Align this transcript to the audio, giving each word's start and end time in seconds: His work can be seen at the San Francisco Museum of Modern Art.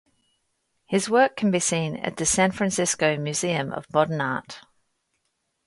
His 0.87 1.11
work 1.11 1.35
can 1.35 1.51
be 1.51 1.59
seen 1.59 1.95
at 1.97 2.17
the 2.17 2.25
San 2.25 2.49
Francisco 2.49 3.15
Museum 3.17 3.71
of 3.71 3.85
Modern 3.93 4.19
Art. 4.19 4.61